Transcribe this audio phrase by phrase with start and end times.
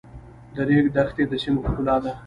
[0.55, 2.11] د ریګ دښتې د سیمو ښکلا ده.